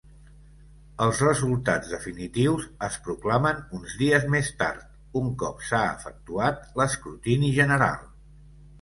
Els 1.07 1.19
resultats 1.25 1.91
definitius 1.95 2.65
es 2.89 2.97
proclamen 3.09 3.61
uns 3.81 3.95
dies 4.01 4.27
més 4.39 4.51
tard, 4.65 4.91
un 5.25 5.31
cop 5.45 5.65
s'ha 5.71 5.87
efectuat 5.95 6.69
l'escrutini 6.83 7.57
general. 7.63 8.07